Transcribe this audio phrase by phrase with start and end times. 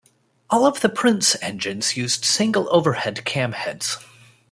[0.49, 3.97] All of the Prince engines used single overhead cam heads.